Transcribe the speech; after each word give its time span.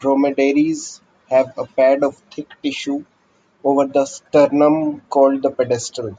Dromedaries 0.00 1.00
have 1.30 1.56
a 1.56 1.64
pad 1.64 2.04
of 2.04 2.18
thick 2.30 2.50
tissue 2.62 3.06
over 3.64 3.86
the 3.86 4.04
sternum 4.04 5.00
called 5.08 5.40
the 5.40 5.50
"pedestal". 5.50 6.18